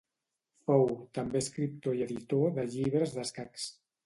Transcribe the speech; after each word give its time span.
Fou 0.69 0.87
també 1.17 1.41
escriptor 1.45 2.01
i 2.01 2.01
editor 2.07 2.49
de 2.57 2.65
llibres 2.73 3.15
d'escacs. 3.21 3.69